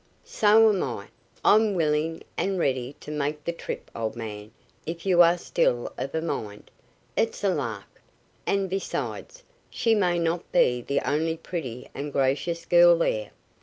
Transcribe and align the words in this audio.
"So 0.25 0.69
am 0.71 0.81
I! 0.81 1.09
I'm 1.45 1.75
willing 1.75 2.23
and 2.35 2.57
ready 2.57 2.93
to 3.01 3.11
make 3.11 3.43
the 3.43 3.51
trip, 3.51 3.91
old 3.95 4.15
man, 4.15 4.49
if 4.83 5.05
you 5.05 5.21
are 5.21 5.37
still 5.37 5.93
of 5.95 6.15
a 6.15 6.23
mind. 6.23 6.71
It's 7.15 7.43
a 7.43 7.53
lark, 7.53 8.01
and, 8.47 8.67
besides, 8.67 9.43
she 9.69 9.93
may 9.93 10.17
not 10.17 10.51
be 10.51 10.81
the 10.81 11.01
only 11.01 11.37
pretty 11.37 11.87
and 11.93 12.11
gracious 12.11 12.65
girl 12.65 12.97
there. 12.97 13.29